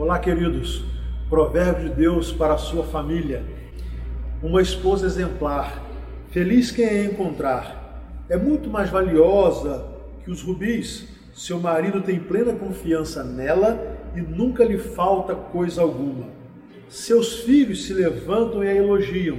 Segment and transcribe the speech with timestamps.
[0.00, 0.82] Olá, queridos.
[1.28, 3.44] Provérbio de Deus para a sua família.
[4.42, 5.78] Uma esposa exemplar.
[6.30, 8.02] Feliz quem a encontrar.
[8.26, 9.84] É muito mais valiosa
[10.24, 11.06] que os rubis.
[11.34, 13.78] Seu marido tem plena confiança nela
[14.16, 16.28] e nunca lhe falta coisa alguma.
[16.88, 19.36] Seus filhos se levantam e a elogiam.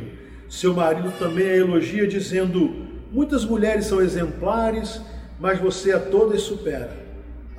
[0.48, 5.02] Seu marido também a elogia, dizendo: Muitas mulheres são exemplares,
[5.40, 7.11] mas você a todas supera.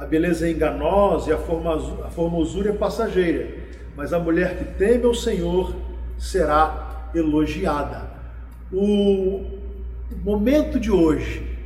[0.03, 1.39] A beleza é enganosa e a
[2.11, 3.57] formosura é passageira,
[3.95, 5.73] mas a mulher que teme ao Senhor
[6.19, 8.11] será elogiada.
[8.73, 9.45] O
[10.25, 11.57] momento de hoje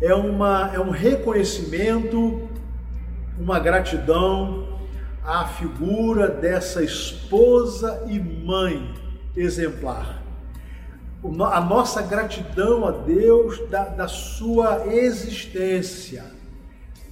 [0.00, 2.48] é, uma, é um reconhecimento,
[3.36, 4.78] uma gratidão
[5.24, 8.94] à figura dessa esposa e mãe
[9.34, 10.22] exemplar.
[11.52, 16.36] A nossa gratidão a Deus da, da sua existência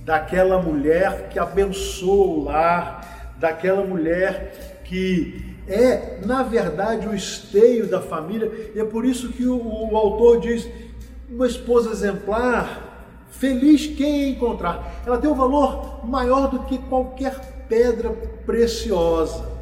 [0.05, 8.01] daquela mulher que abençoa o lar, daquela mulher que é, na verdade, o esteio da
[8.01, 8.71] família.
[8.75, 10.69] E é por isso que o, o autor diz:
[11.29, 15.03] uma esposa exemplar, feliz quem encontrar.
[15.07, 18.11] Ela tem um valor maior do que qualquer pedra
[18.45, 19.55] preciosa.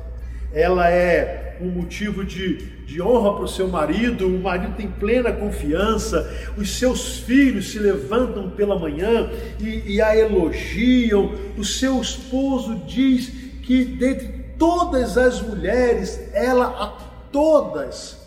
[0.53, 5.33] Ela é um motivo de de honra para o seu marido, o marido tem plena
[5.33, 12.75] confiança, os seus filhos se levantam pela manhã e, e a elogiam, o seu esposo
[12.86, 13.28] diz
[13.62, 16.89] que dentre todas as mulheres, ela a
[17.33, 18.20] todas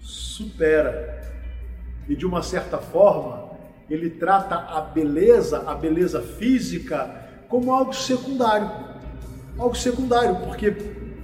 [0.00, 1.22] supera.
[2.08, 3.50] E de uma certa forma,
[3.88, 8.68] ele trata a beleza, a beleza física, como algo secundário.
[9.56, 10.72] Algo secundário, porque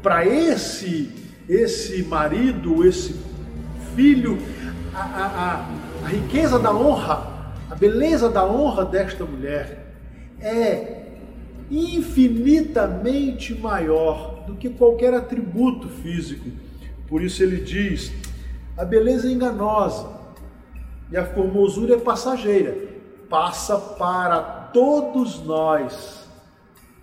[0.02, 1.20] para esse
[1.50, 3.20] esse marido, esse
[3.96, 4.38] filho,
[4.94, 5.66] a, a,
[6.04, 9.96] a, riqueza da honra, a beleza da honra desta mulher
[10.40, 11.06] é
[11.68, 16.48] infinitamente maior do que qualquer atributo físico.
[17.08, 18.12] Por isso ele diz:
[18.76, 20.08] a beleza é enganosa
[21.10, 22.76] e a formosura é passageira,
[23.28, 24.40] passa para
[24.72, 26.20] todos nós.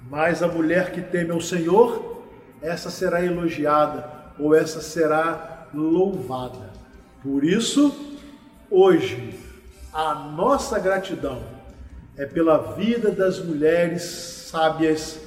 [0.10, 2.17] Mas a mulher que teme ao Senhor,
[2.62, 4.10] essa será elogiada
[4.40, 6.72] ou essa será louvada.
[7.22, 7.94] Por isso,
[8.70, 9.34] hoje,
[9.94, 11.42] a nossa gratidão
[12.16, 14.04] é pela vida das mulheres
[14.50, 15.20] sábias,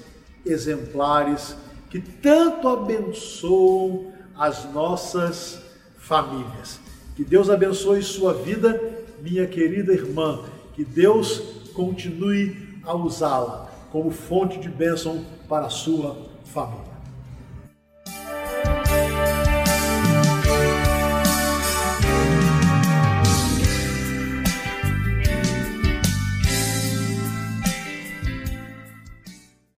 [0.45, 1.57] exemplares,
[1.89, 5.61] que tanto abençoam as nossas
[5.99, 6.81] famílias.
[7.17, 8.81] Que Deus abençoe sua vida,
[9.21, 10.41] minha querida irmã.
[10.75, 11.39] Que Deus
[11.75, 17.00] continue a usá-la como fonte de bênção para a sua família.